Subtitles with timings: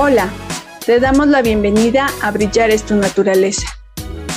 [0.00, 0.28] Hola,
[0.86, 3.66] te damos la bienvenida a Brillar es tu naturaleza.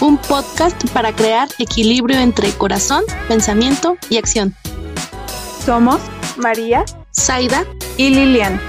[0.02, 4.56] Un podcast para crear equilibrio entre corazón, pensamiento y acción.
[5.64, 6.02] Somos
[6.36, 6.84] María,
[7.16, 7.64] Zaida
[7.96, 8.60] y Lilian.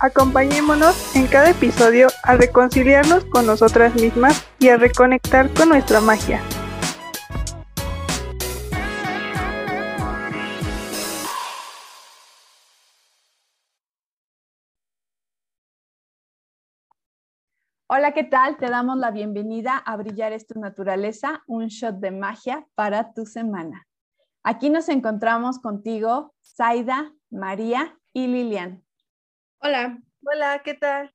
[0.00, 6.42] Acompañémonos en cada episodio a reconciliarnos con nosotras mismas y a reconectar con nuestra magia.
[17.92, 18.56] Hola, ¿qué tal?
[18.56, 23.26] Te damos la bienvenida a Brillar es tu naturaleza, un shot de magia para tu
[23.26, 23.88] semana.
[24.44, 28.84] Aquí nos encontramos contigo, Zaida, María y Lilian.
[29.58, 29.98] Hola.
[30.24, 31.12] Hola, ¿qué tal?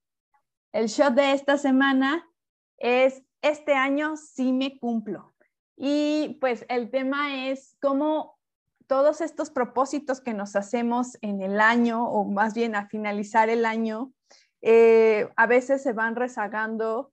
[0.70, 2.28] El shot de esta semana
[2.76, 5.34] es Este año sí me cumplo.
[5.78, 8.38] Y pues el tema es cómo
[8.86, 13.64] todos estos propósitos que nos hacemos en el año, o más bien a finalizar el
[13.64, 14.12] año,
[14.62, 17.12] eh, a veces se van rezagando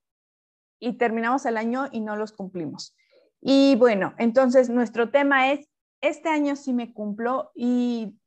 [0.80, 2.96] y terminamos el año y no los cumplimos.
[3.40, 5.68] Y bueno, entonces nuestro tema es,
[6.00, 8.18] este año sí me cumplo y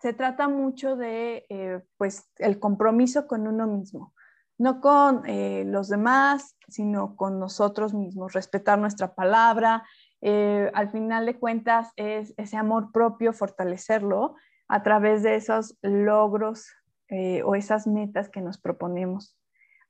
[0.00, 4.14] se trata mucho de, eh, pues, el compromiso con uno mismo,
[4.58, 9.84] no con eh, los demás, sino con nosotros mismos, respetar nuestra palabra.
[10.22, 14.34] al final de cuentas es ese amor propio, fortalecerlo
[14.68, 16.68] a través de esos logros
[17.10, 19.36] eh, o esas metas que nos proponemos.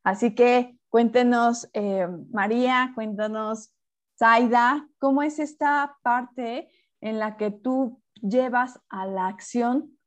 [0.02, 3.74] Así que cuéntenos, eh, María, cuéntanos,
[4.18, 9.98] Zaida, ¿cómo es esta parte en la que tú llevas a la acción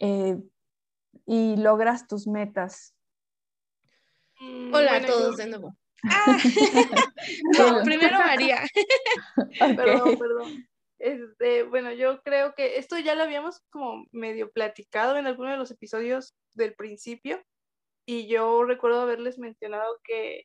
[0.00, 0.38] eh,
[1.26, 2.96] y logras tus metas?
[4.40, 5.76] Mm, Hola a todos de nuevo.
[7.84, 8.62] primero María.
[9.58, 10.69] Perdón, perdón.
[11.00, 15.56] Este, bueno, yo creo que esto ya lo habíamos como medio platicado en alguno de
[15.56, 17.42] los episodios del principio
[18.06, 20.44] y yo recuerdo haberles mencionado que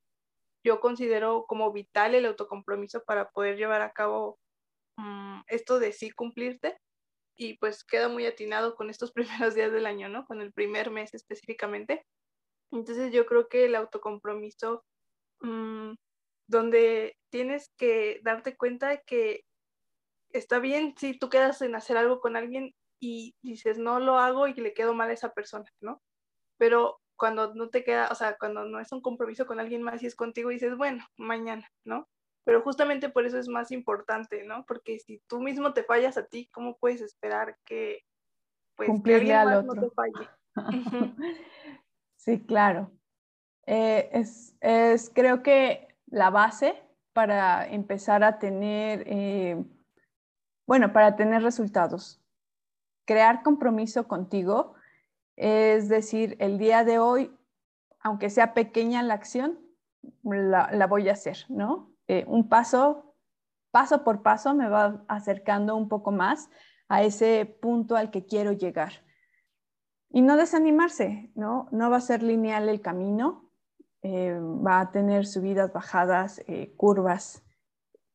[0.64, 4.40] yo considero como vital el autocompromiso para poder llevar a cabo
[4.98, 6.78] mm, esto de sí cumplirte
[7.36, 9.12] y pues queda muy atinado con estos
[9.52, 10.26] primeros días del año, ¿no?
[10.26, 12.06] Con el primer mes específicamente.
[12.72, 14.86] Entonces yo creo que el autocompromiso,
[15.42, 15.96] mm,
[16.48, 19.44] donde tienes que darte cuenta que
[20.38, 24.48] está bien si tú quedas en hacer algo con alguien y dices, no lo hago
[24.48, 26.02] y le quedo mal a esa persona, ¿no?
[26.58, 30.04] Pero cuando no te queda, o sea, cuando no es un compromiso con alguien más
[30.04, 32.08] y es contigo, dices, bueno, mañana, ¿no?
[32.44, 34.66] Pero justamente por eso es más importante, ¿no?
[34.66, 38.04] Porque si tú mismo te fallas a ti, ¿cómo puedes esperar que,
[38.76, 39.74] pues, Cumplirle al otro.
[39.74, 40.30] no te falle?
[42.18, 42.92] sí, claro.
[43.66, 46.82] Eh, es, es, creo que la base
[47.14, 49.64] para empezar a tener eh,
[50.66, 52.22] bueno, para tener resultados.
[53.06, 54.76] Crear compromiso contigo
[55.36, 57.36] es decir, el día de hoy,
[58.00, 59.60] aunque sea pequeña la acción,
[60.24, 61.92] la, voy a hacer, ¿no?
[62.08, 63.16] Eh, un paso,
[63.72, 66.50] paso por paso me va acercando un poco más
[66.88, 69.04] a ese punto al que quiero llegar.
[70.10, 71.68] Y no desanimarse, ¿no?
[71.72, 73.50] No va a ser lineal el camino,
[74.04, 77.44] eh, va a tener subidas, bajadas, eh, curvas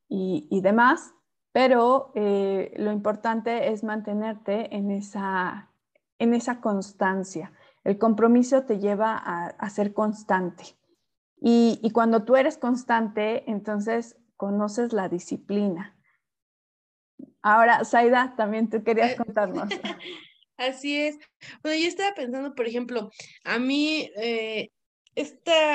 [0.07, 1.13] y, y demás,
[1.51, 5.69] pero eh, lo importante es mantenerte en esa,
[6.17, 7.51] en esa constancia.
[7.83, 10.77] El compromiso te lleva a, ser constante.
[11.41, 15.97] Y, y, cuando tú eres constante, entonces conoces la disciplina.
[17.41, 19.67] Ahora, Zaida, también tú querías contarnos.
[20.57, 21.17] Así es.
[21.63, 23.09] Bueno, yo estaba pensando, por ejemplo,
[23.43, 24.69] a mí, eh,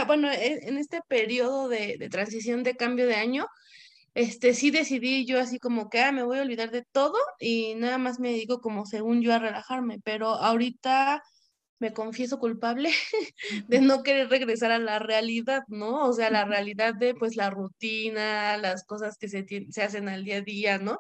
[0.07, 3.49] bueno, e, en este periodo de, de transición de cambio de año,
[4.17, 7.75] este, sí decidí yo así como que, ah, me voy a olvidar de todo y
[7.75, 11.23] nada más me dedico como según yo a relajarme, pero ahorita
[11.81, 12.91] me confieso culpable
[13.69, 16.07] de no querer regresar a la realidad, ¿no?
[16.07, 20.25] O sea, la realidad de pues la rutina, las cosas que se, se hacen al
[20.25, 20.99] día a día, ¿no?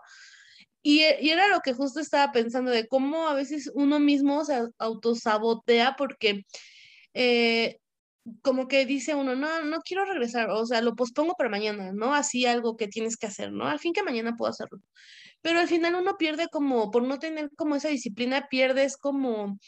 [0.82, 4.68] Y, y, era lo que justo estaba pensando de cómo a veces uno mismo se
[4.78, 6.44] autosabotea porque
[7.14, 7.78] eh,
[8.42, 12.14] como que dice uno, no, no quiero regresar, o sea, lo pospongo para mañana, ¿no?
[12.14, 13.66] Así algo que tienes que hacer, ¿no?
[13.66, 14.80] Al fin que mañana puedo hacerlo.
[15.42, 19.58] Pero al final uno pierde como, por no tener como esa disciplina, pierdes como,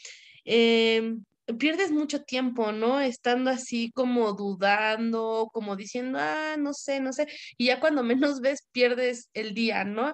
[0.45, 1.23] em,
[1.57, 2.99] pierdes mucho tiempo, ¿no?
[3.01, 7.27] Estando así como dudando, como diciendo, ah, no sé, no sé,
[7.57, 8.03] y ya cuando
[8.35, 10.13] menos ves, pierdes el día, ¿no?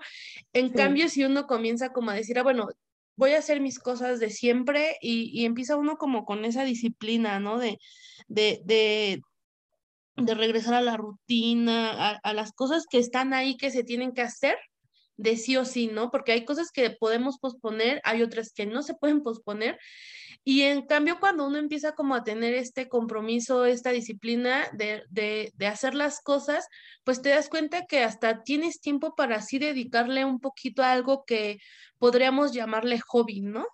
[0.54, 2.68] En cambio, si uno comienza como a decir, ah, bueno,
[3.16, 7.58] voy a hacer mis cosas de siempre y, empieza uno como con esa disciplina, ¿no?
[7.60, 7.80] De,
[8.28, 9.22] de, de,
[10.18, 14.22] de regresar a la rutina, a, las cosas que están ahí que se tienen que
[14.22, 14.58] hacer
[15.18, 16.12] de sí o sí, ¿no?
[16.12, 19.80] Porque hay cosas que podemos posponer, hay otras que no se pueden posponer.
[20.48, 25.68] Y en cambio, cuando uno empieza como a tener este compromiso, esta disciplina de, de,
[25.68, 26.68] hacer las cosas,
[27.04, 31.26] pues te das cuenta que hasta tienes tiempo para así dedicarle un poquito a algo
[31.26, 31.58] que
[31.98, 33.66] podríamos llamarle hobby, ¿no?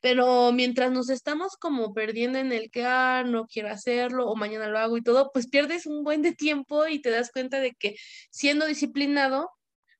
[0.00, 4.68] Pero mientras nos estamos como perdiendo en el que, ah, no quiero hacerlo o mañana
[4.68, 7.74] lo hago y todo, pues pierdes un buen de tiempo y te das cuenta de
[7.74, 7.96] que
[8.30, 9.50] siendo disciplinado,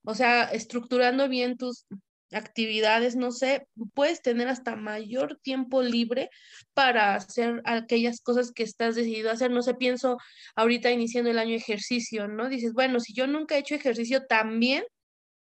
[0.04, 1.86] o sea, estructurando bien tus
[2.34, 6.30] actividades, no sé, puedes tener hasta mayor tiempo libre
[6.74, 9.50] para hacer aquellas cosas que estás decidido a hacer.
[9.50, 10.18] No sé, pienso
[10.56, 12.48] ahorita iniciando el año ejercicio, ¿no?
[12.48, 14.84] Dices, bueno, si yo nunca he hecho ejercicio también,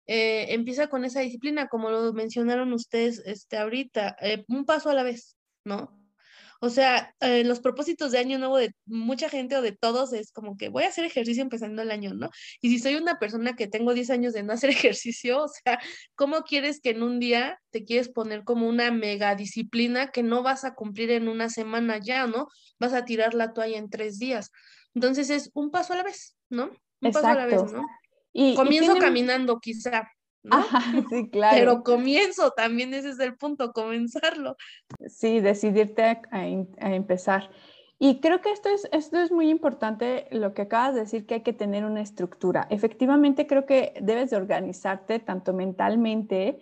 [0.08, 4.94] eh, empieza con esa disciplina, como lo mencionaron ustedes este, ahorita, eh, un paso a
[4.94, 5.36] la vez,
[5.66, 5.97] ¿no?
[6.60, 10.32] O sea, eh, los propósitos de año nuevo de mucha gente o de todos es
[10.32, 12.30] como que voy a hacer ejercicio empezando el año, ¿no?
[12.62, 15.80] Y si soy una persona que tengo 10 años de no hacer ejercicio, o sea,
[16.16, 20.44] ¿cómo quieres que en un día te quieres poner como una mega disciplina que no
[20.44, 22.48] vas a cumplir en una semana ya, ¿no?
[22.80, 24.52] Vas a tirar la toalla en tres días.
[24.96, 26.72] Entonces es un paso a la vez, ¿no?
[27.02, 27.86] Un paso a la vez, ¿no?
[28.34, 30.08] Y, Comienzo caminando quizá,
[31.10, 31.58] sí, claro.
[31.58, 34.56] Pero comienzo, también ese es el punto, comenzarlo.
[35.08, 36.48] Sí, decidirte a,
[36.94, 37.50] empezar.
[38.00, 41.36] Y creo que esto es, esto es muy importante, lo que acabas de decir, que
[41.36, 42.68] hay que tener una estructura.
[42.70, 46.60] Efectivamente, creo que debes de organizarte tanto mentalmente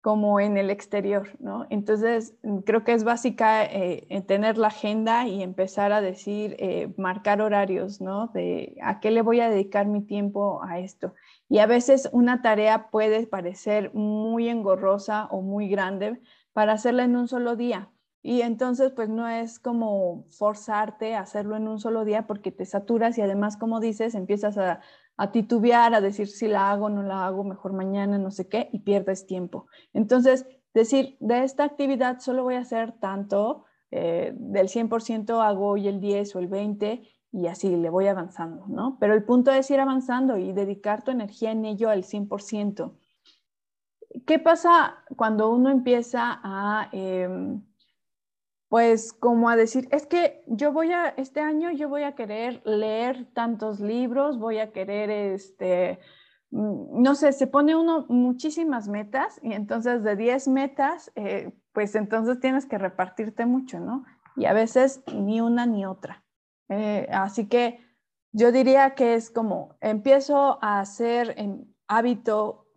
[0.00, 1.66] como en el exterior, ¿no?
[1.68, 7.42] Entonces, creo que es básica eh, tener la agenda y empezar a decir, eh, marcar
[7.42, 8.28] horarios, ¿no?
[8.28, 11.14] De a qué le voy a dedicar mi tiempo a esto.
[11.48, 16.20] Y a veces una tarea puede parecer muy engorrosa o muy grande
[16.52, 17.90] para hacerla en un solo día.
[18.22, 22.66] Y entonces, pues no es como forzarte a hacerlo en un solo día porque te
[22.66, 24.80] saturas y además, como dices, empiezas a,
[25.32, 28.80] titubear, a decir si la hago, no la hago, mejor mañana, no sé qué, y
[28.80, 29.66] pierdes tiempo.
[29.92, 35.88] Entonces, decir, de esta actividad solo voy a hacer tanto, eh, del 100% hago hoy
[35.88, 37.02] el 10 o el 20
[37.32, 38.96] y así le voy avanzando, ¿no?
[39.00, 42.94] Pero el punto es ir avanzando y dedicar tu energía en ello al 100%.
[44.26, 47.62] ¿Qué pasa cuando uno empieza a, em,
[48.70, 52.62] pues como a decir, es que yo voy a, este año yo voy a querer
[52.64, 55.98] leer tantos libros, voy a querer, este,
[56.52, 61.96] mm, no sé, se pone uno muchísimas metas y entonces de 10 metas, eh, pues
[61.96, 64.04] entonces tienes que repartirte mucho, ¿no?
[64.36, 66.22] Y a veces ni una ni otra.
[66.68, 67.80] Eh, así que
[68.30, 72.68] yo diría que es como empiezo a hacer en hábito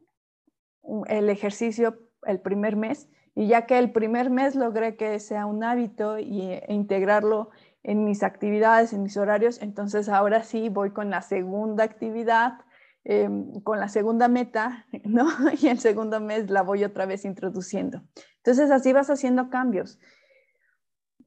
[1.05, 5.63] el ejercicio el primer mes y ya que el primer mes logré que sea un
[5.63, 7.49] hábito y, e integrarlo
[7.83, 12.59] en mis actividades, en mis horarios, entonces ahora sí voy con la segunda actividad,
[13.03, 15.27] em, con la segunda meta, ¿no?
[15.61, 18.01] Y el segundo mes la voy otra vez introduciendo.
[18.37, 19.99] Entonces así vas haciendo cambios.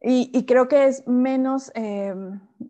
[0.00, 2.14] Y, creo que es menos, eh,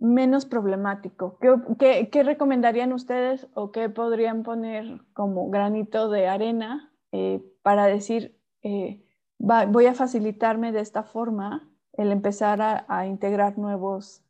[0.01, 1.39] menos problemático.
[1.79, 8.39] ¿Qué, ¿Qué, recomendarían ustedes o qué podrían poner como granito de arena eh, para decir,
[8.63, 9.06] eh,
[9.39, 14.23] voy a facilitarme de esta forma el empezar a, integrar nuevos,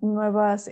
[0.00, 0.70] nuevas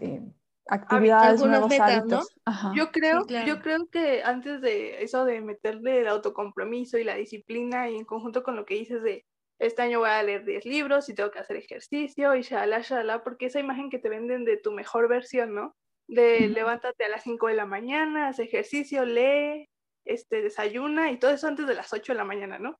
[0.68, 2.34] actividades, nuevos hábitos?
[2.74, 7.90] Yo, creo, yo creo que antes de eso de meterle el autocompromiso y la disciplina
[7.90, 9.24] y en conjunto con lo que dices de
[9.58, 13.22] este año voy a leer 10 libros y tengo que hacer ejercicio y shala, shala,
[13.22, 15.76] porque esa imagen que te venden de tu mejor versión, ¿no?
[16.08, 19.68] De levántate a las 5 de la mañana, haz ejercicio, lee,
[20.04, 22.76] este, desayuna y todo eso antes de las 8 de la mañana, ¿no?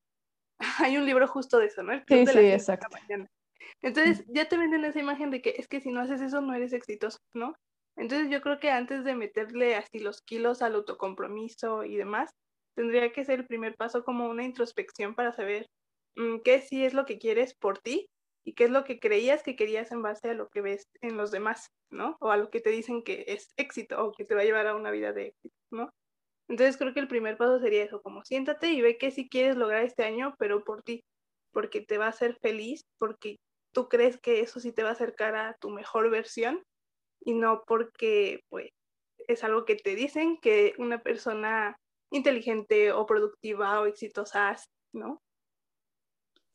[0.79, 1.93] Hay un libro justo de eso, ¿no?
[2.09, 2.89] sí, sí, exacto.
[3.81, 6.55] Entonces ya te venden esa imagen de que es que si no haces eso no
[6.55, 7.55] eres exitoso, ¿no?
[7.97, 12.31] Entonces yo creo que antes de meterle así los kilos al autocompromiso y demás,
[12.75, 15.67] tendría que ser el primer paso como una introspección para saber
[16.17, 18.07] Mm, qué sí es lo que quieres por ti
[18.45, 21.17] y qué es lo que creías que querías en base a lo que ves en
[21.17, 22.17] los demás, ¿no?
[22.21, 24.67] O a lo que te dicen que es éxito o que te va a llevar
[24.67, 25.91] a una vida de éxito, ¿no?
[26.49, 29.57] Entonces creo que el primer paso sería eso, como siéntate y ve qué sí quieres
[29.57, 31.03] lograr este año, pero por ti,
[31.53, 33.37] porque te va a hacer feliz, porque
[33.73, 36.63] tú crees que eso sí te va a acercar a tu mejor versión
[37.25, 38.69] y no porque pues
[39.29, 41.77] es algo que te dicen que una persona
[42.11, 44.57] inteligente o productiva o exitosa
[44.93, 45.23] ¿no?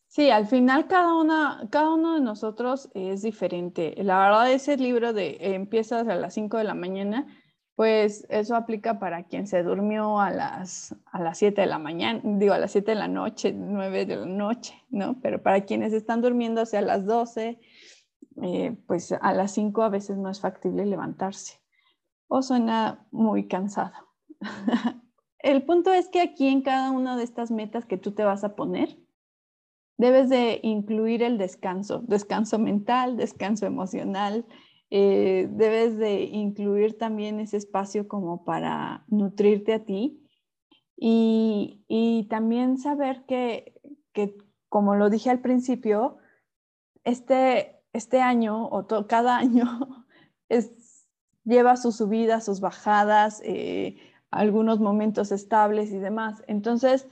[0.08, 3.94] Sí, al final cada, una, cada uno de nosotros es diferente.
[3.98, 7.28] La verdad, ese libro de empiezas a las 5 de la mañana,
[7.78, 12.20] pues eso aplica para quien se durmió a las, a las 7 de la mañana,
[12.24, 15.22] digo a las 7 de la noche, 9 de la noche, ¿no?
[15.22, 17.60] Pero para quienes están durmiendo hacia las 12,
[18.42, 21.60] eh, pues a las 5 a veces no es factible levantarse
[22.28, 23.94] o suena muy cansado.
[25.38, 28.44] el punto es que aquí en cada una de estas metas que tú te vas
[28.44, 28.98] a poner,
[29.98, 34.48] debes de incluir el descanso, descanso mental, descanso emocional,
[34.90, 40.24] eh, debes de incluir también ese espacio como para nutrirte a ti
[40.96, 43.74] y, también saber que,
[44.70, 46.18] como lo dije al principio,
[47.04, 50.06] este, este año o cada año
[50.50, 51.06] es,
[51.44, 53.98] lleva sus subidas, sus bajadas, eh,
[54.32, 56.44] algunos momentos estables y demás.
[56.48, 57.08] Entonces,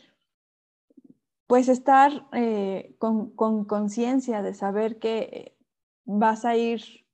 [1.48, 5.56] pues estar eh, con conciencia de saber que
[6.06, 7.05] vas a ir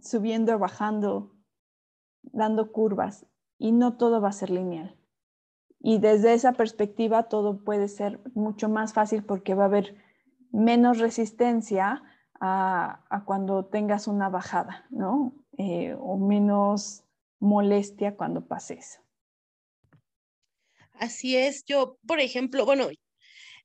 [0.00, 1.34] subiendo, bajando,
[2.22, 3.26] dando curvas
[3.58, 4.96] y no todo va a ser lineal.
[5.80, 9.96] Y desde esa perspectiva todo puede ser mucho más fácil porque va a haber
[10.52, 12.02] menos resistencia
[12.40, 15.32] a, cuando tengas una bajada, ¿no?
[15.58, 17.04] Eh, o menos
[17.38, 19.00] molestia cuando pases.
[20.94, 22.86] Así es, yo, por ejemplo, bueno,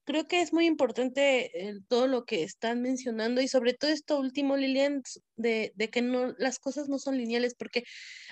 [0.07, 4.17] creo que es muy importante eh, todo lo que están mencionando y sobre todo esto
[4.17, 5.03] último, Lilian,
[5.35, 7.83] de, que no, las cosas no son lineales, porque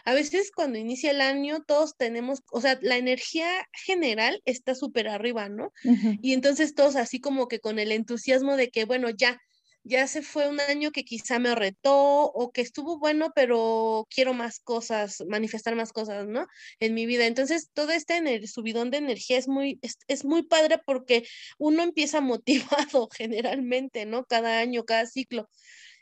[0.05, 5.09] a veces cuando inicia el año todos tenemos, o sea, la energía general está súper
[5.09, 5.73] arriba, ¿no?
[6.21, 9.37] Y entonces todos así como que con el entusiasmo de que, bueno, ya,
[9.85, 14.33] ya se fue un año que quizá me retó o que estuvo bueno, pero quiero
[14.33, 16.47] más cosas, manifestar más cosas, ¿no?
[16.79, 17.27] En mi vida.
[17.27, 21.27] Entonces, todo este subidón de energía es muy, es, muy padre porque
[21.59, 22.19] uno empieza
[22.89, 24.25] motivado generalmente, ¿no?
[24.25, 25.49] Cada año, cada ciclo.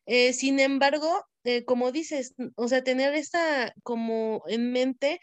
[0.06, 5.20] Eh, sin embargo, eh, como dices, o sea, tener esta como en mente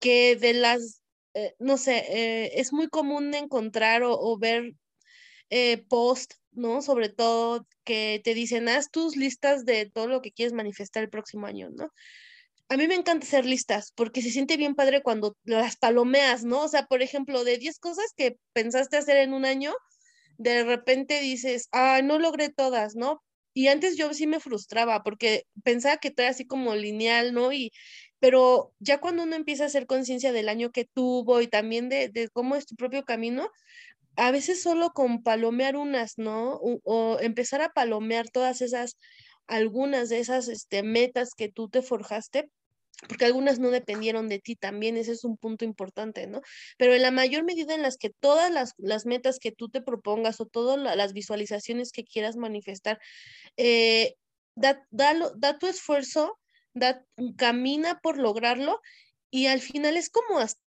[0.00, 1.02] que de las,
[1.34, 4.74] eh, no sé, es muy común encontrar o ver
[5.88, 6.82] post ¿no?
[6.82, 11.10] Sobre todo que te dicen, haz tus listas de todo lo que quieres manifestar el
[11.10, 11.92] próximo año, ¿no?
[12.68, 16.62] A mí me encanta hacer listas porque se siente bien padre cuando las palomeas, ¿no?
[16.62, 19.74] O sea, por ejemplo, de 10 cosas que pensaste hacer en un año,
[20.38, 23.22] de repente dices, ah, no logré todas, ¿no?
[23.52, 27.52] Y antes yo sí me frustraba porque pensaba que era así como lineal, ¿no?
[27.52, 27.72] Y,
[28.20, 32.08] pero ya cuando uno empieza a hacer conciencia del año que tuvo y también de,
[32.08, 33.50] de, cómo es tu propio camino,
[34.20, 36.60] a veces solo con palomear unas, ¿no?
[36.84, 38.98] O, empezar a palomear todas esas,
[39.46, 42.50] algunas de esas este, metas que tú te forjaste,
[43.08, 46.42] porque algunas no dependieron de ti también, ese es un punto importante, ¿no?
[46.76, 50.38] Pero en la mayor medida en las que todas las, metas que tú te propongas
[50.42, 52.98] o todas las visualizaciones que quieras manifestar,
[53.56, 54.16] eh,
[54.54, 56.38] da, da, tu esfuerzo,
[56.74, 57.02] da,
[57.38, 58.80] camina por lograrlo
[59.30, 60.60] y al final es como hasta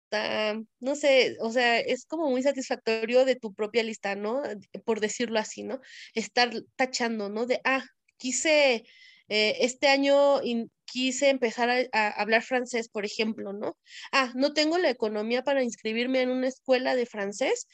[0.81, 4.43] no sé, o sea, es como muy satisfactorio de tu propia lista, ¿no?
[4.85, 5.81] Por decirlo así, ¿no?
[6.15, 7.47] Estar tachando, ¿no?
[7.47, 7.85] De, ah,
[8.17, 8.85] quise,
[9.29, 10.41] eh, este año
[10.85, 13.79] quise empezar a, hablar francés, por ejemplo, ¿no?
[14.13, 17.67] Ah, no tengo la economía para inscribirme en una escuela de francés,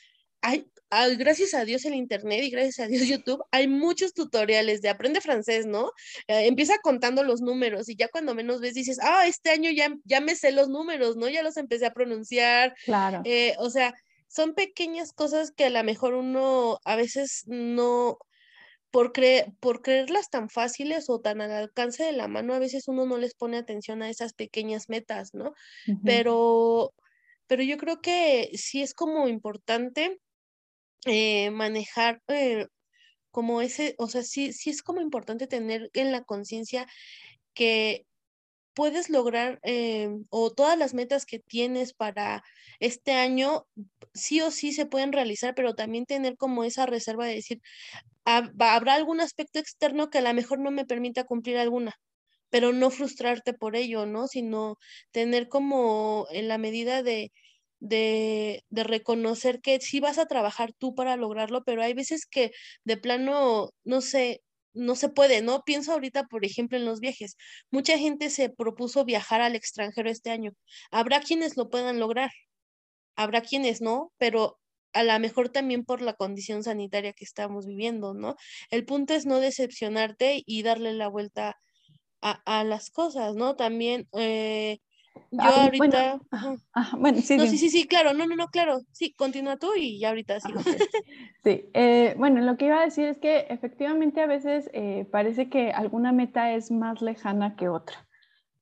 [0.43, 0.67] hay,
[1.17, 5.21] gracias a Dios el Internet y gracias a Dios YouTube, hay muchos tutoriales de aprende
[5.21, 5.93] francés, ¿no?
[6.27, 9.95] Eh, empieza contando los números y ya cuando menos ves dices, ah, este año ya,
[10.05, 11.29] ya me sé los números, ¿no?
[11.29, 12.75] Ya los empecé a pronunciar.
[12.85, 13.23] Claro.
[13.25, 13.95] Eh, o sea,
[14.29, 18.19] son pequeñas cosas que a lo mejor uno a veces no,
[18.91, 19.13] por,
[19.61, 23.19] por creerlas tan fáciles o tan al alcance de la mano, a veces uno no
[23.19, 25.55] les pone atención a esas pequeñas metas, ¿no?
[26.05, 26.95] Pero
[27.49, 30.21] pero yo creo que sí es como importante
[31.07, 32.67] eh, manejar eh,
[33.31, 36.87] como ese, o sea, sí, sí es como importante tener en la conciencia
[37.55, 38.07] que
[38.75, 42.43] puedes lograr eh, o todas las metas que tienes para
[42.81, 43.67] este año
[44.15, 47.61] sí o sí se pueden realizar, pero también tener como esa reserva de decir,
[48.25, 51.95] habrá algún aspecto externo que a lo mejor no me permita cumplir alguna,
[52.51, 54.29] pero no frustrarte por ello, ¿no?
[54.29, 54.77] Sino
[55.13, 57.33] tener como en la medida de
[57.81, 62.53] de, reconocer que sí vas a trabajar tú para lograrlo, pero hay veces que
[62.85, 64.43] de plano, no sé,
[64.75, 65.63] no se puede, ¿no?
[65.65, 67.37] Pienso ahorita, por ejemplo, en los viajes.
[67.71, 70.53] Mucha gente se propuso viajar al extranjero este año.
[70.91, 72.31] Habrá quienes lo puedan lograr,
[73.17, 74.59] habrá quienes no, pero
[74.93, 78.37] a lo mejor también por la condición sanitaria que estamos viviendo, ¿no?
[78.71, 81.57] El punto es no decepcionarte y darle la vuelta
[82.21, 83.57] a, las cosas, ¿no?
[83.57, 84.81] También eh,
[85.31, 86.21] yo ahorita.
[86.99, 88.81] Bueno, sí, no, sí, sí, sí, claro, no, no, no, claro.
[88.93, 90.61] Sí, continúa tú y ya ahorita sigo.
[91.45, 95.49] sí, eh, bueno, lo que iba a decir es que efectivamente a veces eh, parece
[95.49, 98.07] que alguna meta es más lejana que otra.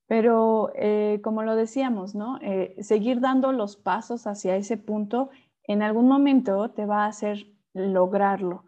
[0.06, 2.38] Pero eh, como lo decíamos, ¿no?
[2.80, 5.30] seguir dando los pasos hacia ese punto
[5.64, 8.64] en algún momento te va a hacer lograrlo.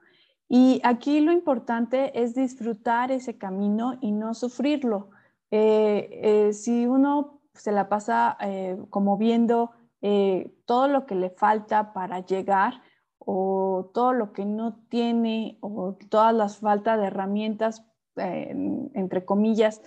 [0.49, 5.11] Y aquí lo importante es disfrutar ese camino y no sufrirlo.
[5.51, 12.21] si uno se la pasa eh, como viendo eh, todo lo que le falta para
[12.21, 12.83] llegar
[13.19, 17.85] o todo lo que no tiene o todas las faltas de herramientas,
[18.17, 18.55] eh,
[18.95, 19.83] entre comillas,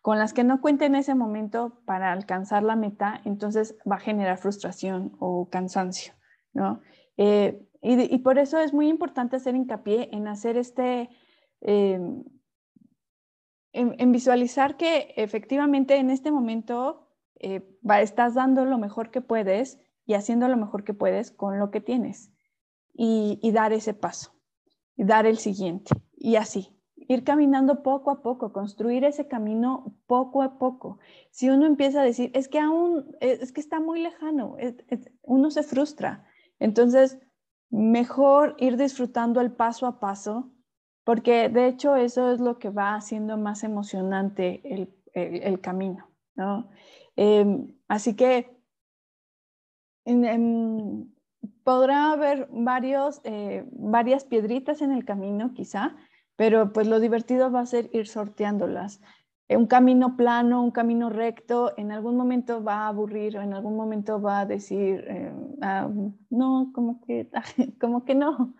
[0.00, 4.00] con las que no cuente en ese momento para alcanzar la meta, entonces va a
[4.00, 6.14] generar frustración o cansancio,
[6.54, 6.80] ¿no?
[7.18, 11.10] Eh, y, por eso es muy importante hacer hincapié en hacer este,
[13.72, 17.08] en, visualizar que efectivamente en este momento
[17.40, 17.62] eh,
[18.00, 21.80] estás dando lo mejor que puedes y haciendo lo mejor que puedes con lo que
[21.80, 22.32] tienes
[22.92, 24.34] y, dar ese paso,
[24.96, 30.42] y dar el siguiente y así, ir caminando poco a poco, construir ese camino poco
[30.42, 30.98] a poco.
[31.30, 34.56] Si uno empieza a decir, es que aún, es que está muy lejano,
[35.22, 36.26] uno se frustra.
[36.58, 37.18] Entonces,
[37.70, 40.52] mejor ir disfrutando el paso a paso,
[41.04, 44.62] porque de hecho eso es lo que va haciendo más emocionante
[45.14, 46.70] el, camino, ¿no?
[47.16, 48.50] Em, así que
[51.64, 55.96] podrá haber varios, eh, varias piedritas en el camino quizá,
[56.36, 59.00] pero pues lo divertido va a ser ir sorteándolas.
[59.48, 63.54] Eh, un camino plano, un camino recto, en algún momento va a aburrir o en
[63.54, 65.32] algún momento va a decir, eh,
[65.62, 65.90] ah,
[66.30, 67.28] no, como que,
[67.80, 68.54] como que no.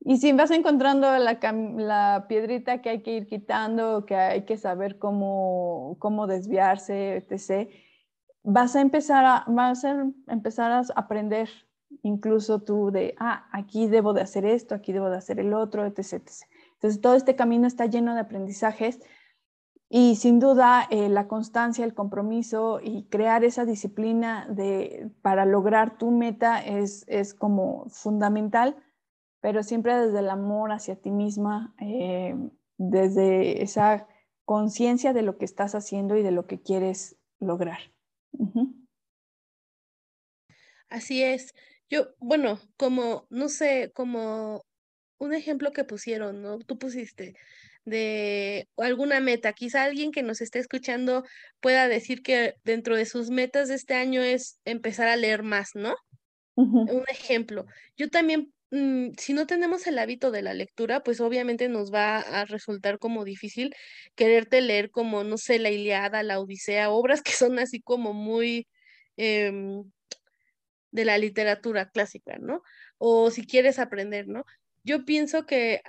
[0.00, 1.38] Y si vas encontrando la,
[1.76, 7.68] la, piedrita que hay que ir quitando, que hay que saber cómo, cómo desviarse, etc.,
[8.44, 11.48] vas a empezar a, vas a empezar a aprender
[12.02, 15.84] incluso tú de, ah, aquí debo de hacer esto, aquí debo de hacer el otro,
[15.84, 15.98] etc.
[15.98, 16.30] etc.
[16.74, 19.00] Entonces, todo este camino está lleno de aprendizajes
[19.90, 25.98] y sin duda eh, la constancia, el compromiso y crear esa disciplina de, para lograr
[25.98, 28.76] tu meta es, es como fundamental
[29.40, 32.34] pero siempre desde el amor hacia ti misma, eh,
[32.76, 34.06] desde esa
[34.44, 37.78] conciencia de lo que estás haciendo y de lo que quieres lograr.
[40.88, 41.54] Así es.
[41.90, 44.64] Yo, bueno, como, no sé, como
[45.18, 46.58] un ejemplo que pusieron, ¿no?
[46.58, 47.34] Tú pusiste
[47.84, 49.52] de alguna meta.
[49.52, 51.24] Quizá alguien que nos esté escuchando
[51.60, 55.70] pueda decir que dentro de sus metas de este año es empezar a leer más,
[55.74, 55.94] ¿no?
[56.54, 57.66] Un ejemplo.
[57.96, 62.18] Yo también Mm, si no tenemos el hábito de la lectura, pues obviamente nos va
[62.18, 63.74] a resultar como difícil
[64.14, 68.68] quererte leer como, no sé, la Iliada, la Odisea, obras que son así como muy
[69.16, 69.84] em,
[70.90, 72.62] de la literatura clásica, ¿no?
[72.98, 74.44] O si quieres aprender, ¿no?
[74.84, 75.80] Yo pienso que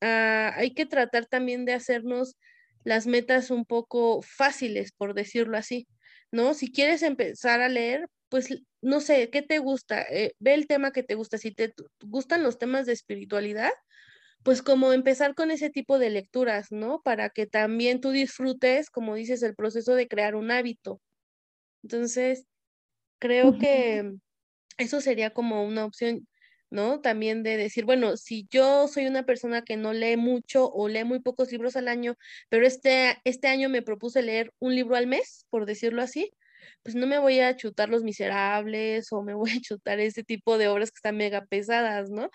[0.00, 2.36] ah, hay que tratar también de hacernos
[2.84, 5.88] las metas un poco fáciles, por decirlo así,
[6.32, 6.54] ¿no?
[6.54, 8.48] Si quieres empezar a leer, pues
[8.82, 10.02] no sé, ¿qué te gusta?
[10.02, 11.38] Eh, ve el tema que te gusta.
[11.38, 13.72] Si te gustan los temas de espiritualidad,
[14.42, 17.02] pues como empezar con ese tipo de lecturas, ¿no?
[17.02, 21.00] Para que también tú disfrutes, como dices, el proceso de crear un hábito.
[21.82, 22.46] Entonces,
[23.18, 24.12] creo que
[24.78, 26.28] eso sería como una opción,
[26.70, 27.00] ¿no?
[27.00, 31.04] También de decir, bueno, si yo soy una persona que no lee mucho o lee
[31.04, 32.16] muy pocos libros al año,
[32.48, 36.32] pero este, este año me propuse leer un libro al mes, por decirlo así,
[36.82, 40.58] pues no me voy a chutar Los Miserables o me voy a chutar ese tipo
[40.58, 42.30] de obras que están mega pesadas, ¿no?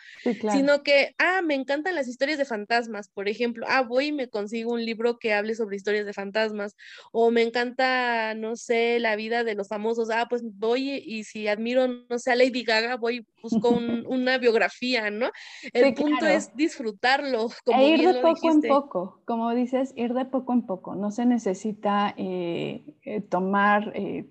[0.51, 4.29] Sino que, ah, me encantan las historias de fantasmas, por ejemplo, ah, voy y me
[4.29, 6.75] consigo un libro que hable sobre historias de fantasmas,
[7.11, 11.47] o me encanta, no sé, la vida de los famosos, ah, pues voy y si
[11.47, 13.69] admiro, no sé, a Lady Gaga, voy, busco
[14.07, 15.29] una biografía, ¿no?
[15.73, 17.49] El punto es disfrutarlo.
[17.65, 21.11] Como e ir de poco en poco, como dices, ir de poco en poco, no
[21.11, 23.91] se necesita eh, eh, tomar...
[23.95, 24.29] Eh,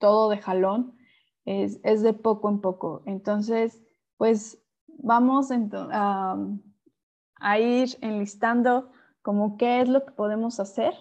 [0.00, 0.96] todo de jalón,
[1.44, 3.02] es, de poco en poco.
[3.06, 3.80] Entonces,
[4.16, 6.36] pues vamos a,
[7.36, 8.90] a ir enlistando
[9.22, 10.94] como qué es lo que podemos hacer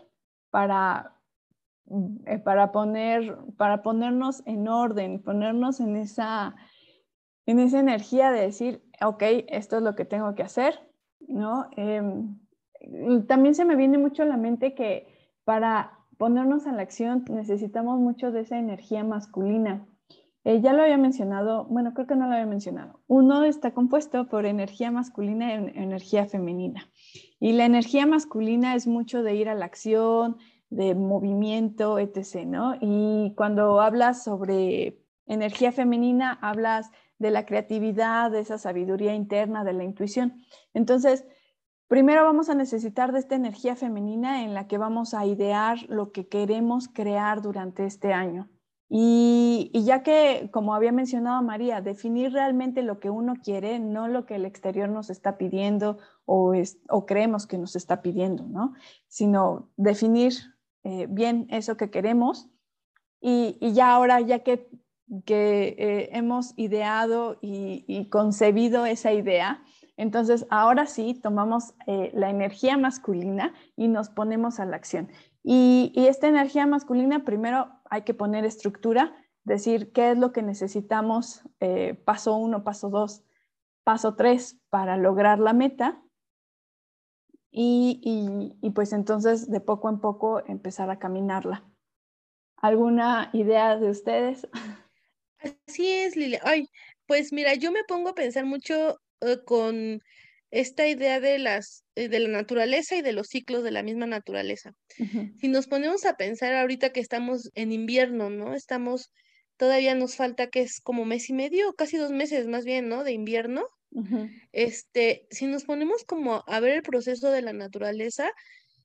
[0.51, 1.15] para,
[2.25, 6.55] eh, para, poner, para ponernos en orden, ponernos en esa,
[7.45, 10.79] en esa energía de decir, ok, esto es lo que tengo que hacer,
[11.21, 11.69] ¿no?
[11.77, 12.37] Em,
[13.27, 15.07] también se me viene mucho a la mente que
[15.43, 19.87] para ponernos a la acción necesitamos mucho de esa energía masculina.
[20.43, 22.99] Eh, ya lo había mencionado, bueno, creo que no lo había mencionado.
[23.07, 26.89] Uno está compuesto por energía masculina y energía femenina.
[27.39, 30.37] Y la energía masculina es mucho de ir a la acción,
[30.69, 32.45] de movimiento, etc.
[32.45, 32.75] ¿no?
[32.81, 39.73] Y cuando hablas sobre energía femenina, hablas de la creatividad, de esa sabiduría interna, de
[39.73, 40.41] la intuición.
[40.73, 41.25] Entonces,
[41.89, 46.11] Primero vamos a necesitar de esta energía femenina en la que vamos a idear lo
[46.11, 48.47] que queremos crear durante este año.
[48.91, 54.27] Y, ya que, como había mencionado María, definir realmente lo que uno quiere, no lo
[54.27, 56.53] que el exterior nos está pidiendo o,
[57.07, 58.73] creemos que nos está pidiendo, ¿no?
[59.07, 60.33] Sino definir
[60.83, 62.51] eh, bien eso que queremos.
[63.19, 64.69] Y, y ya ahora, ya que
[65.25, 69.63] que eh, hemos ideado y, concebido esa idea.
[69.99, 75.11] Entonces, ahora sí, tomamos eh, la energía masculina y nos ponemos a la acción.
[75.43, 81.41] Y, esta energía masculina, primero hay que poner estructura, decir qué es lo que necesitamos,
[81.59, 83.25] eh, paso uno, paso dos,
[83.83, 86.01] paso tres, para lograr la meta.
[87.51, 91.65] Y, pues entonces de poco en poco empezar a caminarla.
[92.55, 94.47] ¿Alguna idea de ustedes?
[95.67, 96.39] Así es, Lilia.
[96.45, 96.69] Ay,
[97.05, 100.01] pues mira, yo me pongo a pensar mucho eh, con
[100.51, 104.05] esta idea de las eh, de la naturaleza y de los ciclos de la misma
[104.05, 104.73] naturaleza.
[105.39, 108.55] Si nos ponemos a pensar ahorita que estamos en invierno, ¿no?
[108.55, 109.11] Estamos,
[109.57, 113.03] todavía nos falta que es como mes y medio, casi dos meses más bien, ¿no?
[113.03, 113.67] De invierno.
[114.51, 118.31] Este, si nos ponemos como a ver el proceso de la naturaleza,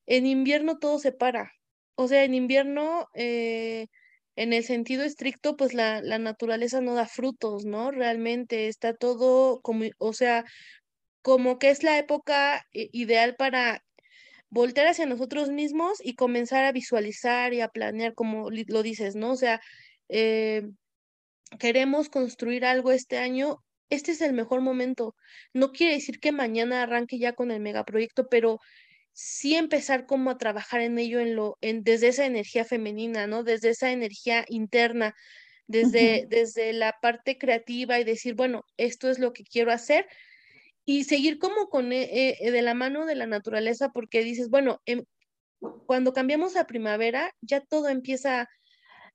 [0.07, 1.53] en invierno todo se para.
[1.95, 3.87] O sea, en invierno eh,
[4.37, 7.91] en el sentido estricto, pues la, la, naturaleza no da frutos, ¿no?
[7.91, 10.45] Realmente está todo como, o sea,
[11.23, 13.83] como que es la época eh, ideal para
[14.51, 19.33] voltear hacia nosotros mismos y comenzar a visualizar y a planear, como lo dices, ¿no?
[19.33, 19.61] O sea,
[20.09, 20.63] eh,
[21.59, 23.59] queremos construir algo este año,
[23.91, 25.15] este es el mejor momento.
[25.53, 28.61] No quiere decir que mañana arranque ya con el megaproyecto, pero
[29.15, 33.45] sí empezar como a trabajar en ello en lo, en, desde esa energía femenina, ¿no?
[33.45, 35.15] Desde esa energía interna,
[35.67, 40.07] desde, desde la parte creativa y decir, bueno, esto es lo que quiero hacer
[40.85, 45.05] y seguir como con eh, de la mano de la naturaleza porque dices, bueno, em,
[45.87, 48.49] cuando cambiamos a primavera ya todo empieza,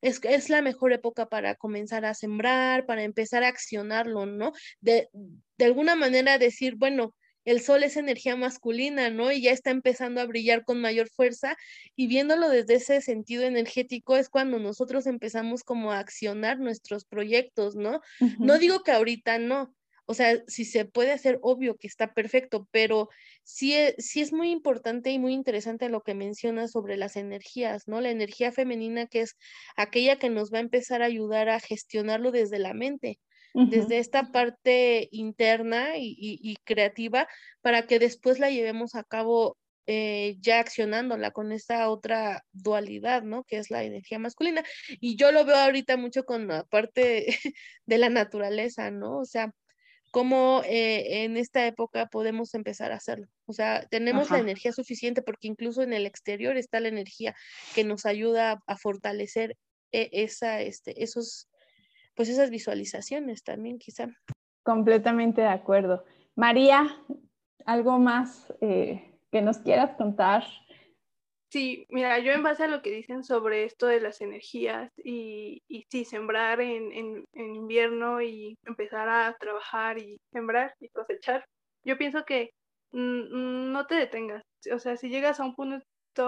[0.01, 4.53] es, es la mejor época para comenzar a sembrar, para empezar a accionarlo, ¿no?
[4.79, 5.09] De,
[5.57, 7.13] de alguna manera decir, bueno,
[7.49, 9.31] el sol es energía masculina, ¿no?
[9.31, 11.57] Y ya está empezando a brillar con mayor fuerza
[11.95, 17.75] y viéndolo desde ese sentido energético es cuando nosotros empezamos como a accionar nuestros proyectos,
[17.75, 18.01] ¿no?
[18.37, 19.73] No digo que ahorita no,
[20.05, 23.09] o sea, si se puede hacer, obvio que está perfecto, pero
[23.43, 27.87] sí es, sí es muy importante y muy interesante lo que mencionas sobre las energías,
[27.87, 27.99] ¿no?
[27.99, 29.37] La energía femenina que es
[29.75, 33.19] aquella que nos va a empezar a ayudar a gestionarlo desde la mente
[33.53, 37.27] desde esta parte interna y, creativa
[37.61, 39.57] para que después la llevemos a cabo
[39.87, 43.43] eh, ya accionándola con esta otra dualidad, ¿no?
[43.43, 44.63] Que es la energía masculina.
[44.99, 47.25] Y yo lo veo ahorita mucho con la parte
[47.85, 49.17] de la naturaleza, ¿no?
[49.17, 49.51] O sea,
[50.11, 53.27] cómo eh, en esta época podemos empezar a hacerlo.
[53.45, 57.35] O sea, tenemos la energía suficiente porque incluso en el exterior está la energía
[57.75, 59.57] que nos ayuda a, fortalecer
[59.91, 61.47] eh, esa, este, esos
[62.19, 64.07] pues esas visualizaciones también quizá.
[64.63, 66.03] Completamente de acuerdo.
[66.35, 67.01] María,
[67.65, 70.43] ¿algo más eh, que nos quieras contar?
[71.49, 75.61] Sí, mira, yo en base a lo que dicen sobre esto de las energías y,
[75.69, 81.45] y sí, sembrar en, en, invierno y empezar a trabajar y sembrar y cosechar,
[81.85, 82.49] yo pienso que
[82.91, 84.43] no te detengas.
[84.73, 85.85] O sea, si llegas a un punto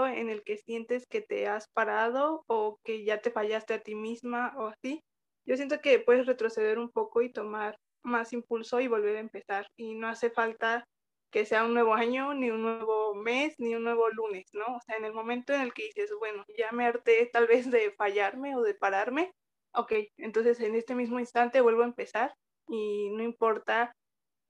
[0.08, 3.94] en el que sientes que te has parado o que ya te fallaste a ti
[3.94, 5.02] misma o así,
[5.46, 9.68] yo siento que puedes retroceder un poco y tomar más impulso y volver a empezar.
[9.78, 10.86] Y no hace falta
[11.32, 14.66] que sea un nuevo año, ni un nuevo mes, ni un nuevo lunes, ¿no?
[14.76, 17.72] O sea, en el momento en el que dices, bueno, ya me harté tal vez
[17.72, 19.32] de fallarme o de pararme,
[19.74, 22.34] ok, entonces en este mismo instante vuelvo a empezar
[22.68, 23.94] y no importa,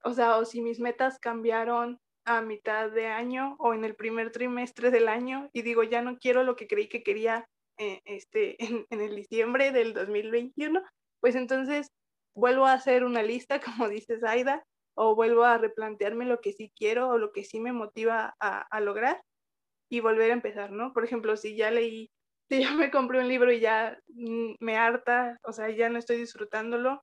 [0.04, 4.30] o sea, o si mis metas cambiaron a mitad de año o en el primer
[4.30, 7.46] trimestre del año y digo, ya no quiero lo que creí que quería
[7.82, 8.56] eh, este,
[8.90, 10.82] en, el diciembre del 2021,
[11.20, 11.88] pues entonces
[12.34, 14.62] vuelvo a hacer una lista, como dices Aida,
[14.94, 18.80] o vuelvo a replantearme lo que sí quiero o lo que sí me motiva a,
[18.80, 19.20] lograr
[19.90, 20.92] y volver a empezar, ¿no?
[20.92, 22.10] Por ejemplo, si ya leí,
[22.50, 25.98] si ya me compré un libro y ya mm, me harta, o sea, ya no
[25.98, 27.02] estoy disfrutándolo,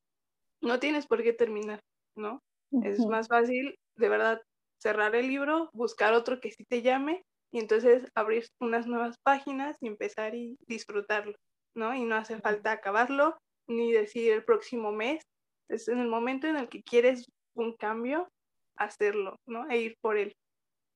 [0.62, 1.82] no tienes por qué terminar,
[2.15, 2.42] ¿no?
[2.84, 4.42] Es más fácil, de verdad,
[4.80, 9.78] cerrar el libro, buscar otro que sí te llame y entonces abrir unas nuevas páginas
[9.82, 11.36] y empezar y disfrutarlo,
[11.76, 11.94] ¿no?
[11.96, 13.36] Y no hace falta acabarlo
[13.68, 15.24] ni decir el próximo mes,
[15.70, 18.28] es en el momento en el que quieres un cambio,
[18.76, 19.70] hacerlo, ¿no?
[19.70, 20.34] E ir por él.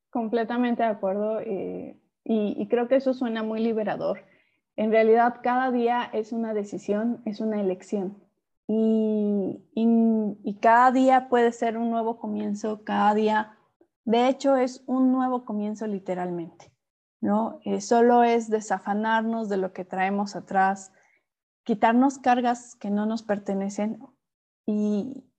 [0.10, 4.24] Completamente de acuerdo eh, y, creo que eso suena muy liberador.
[4.76, 8.18] En realidad cada día es una decisión, es una elección
[8.68, 13.58] y, y cada día puede ser un nuevo comienzo, cada día
[14.06, 16.74] de hecho, es un nuevo comienzo literalmente,
[17.22, 17.60] ¿no?
[17.64, 20.92] Eh, solo es desafanarnos de lo que traemos atrás,
[21.64, 24.00] quitarnos cargas que no nos pertenecen
[24.66, 25.30] y,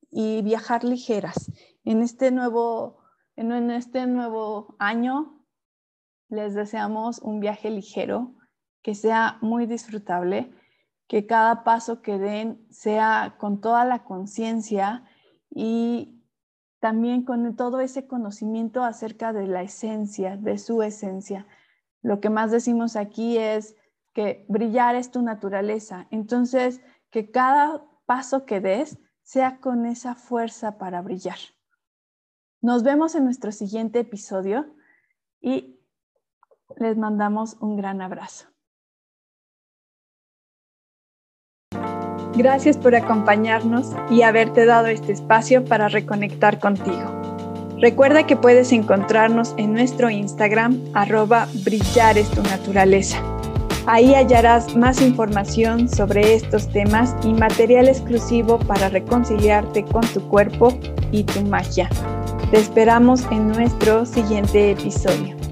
[0.42, 1.50] viajar ligeras.
[1.84, 2.98] En este, nuevo,
[3.34, 5.44] en este nuevo año
[6.28, 8.36] les deseamos un viaje ligero,
[8.82, 10.52] que sea muy disfrutable,
[11.08, 15.04] que cada paso que den sea con toda la conciencia
[15.50, 16.13] y
[16.84, 21.46] también con todo ese conocimiento acerca de la esencia, de su esencia.
[22.02, 23.74] Lo que más decimos aquí es
[24.12, 26.06] que brillar es tu naturaleza.
[26.10, 31.38] Entonces, que cada paso que des sea con esa fuerza para brillar.
[32.60, 34.66] Nos vemos en nuestro siguiente episodio
[35.40, 35.80] y
[36.76, 38.53] les mandamos un gran abrazo.
[42.36, 47.22] Gracias por acompañarnos y haberte dado este espacio para reconectar contigo.
[47.80, 53.22] Recuerda que puedes encontrarnos en nuestro Instagram arroba brillar es tu naturaleza.
[53.86, 60.76] Ahí hallarás más información sobre estos temas y material exclusivo para reconciliarte con tu cuerpo
[61.12, 61.88] y tu magia.
[62.50, 65.43] Te esperamos en nuestro siguiente episodio.